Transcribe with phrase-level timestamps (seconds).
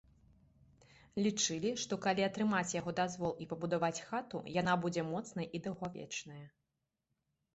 [1.23, 6.41] Лічылі, што, калі атрымаць яго дазвол і пабудаваць хату, яна будзе моцнай і даўгавечная.